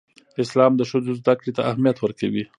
اسلام 0.43 0.71
د 0.77 0.81
ښځو 0.91 1.11
زدهکړې 1.19 1.51
ته 1.57 1.61
اهمیت 1.69 1.97
ورکوي. 1.99 2.43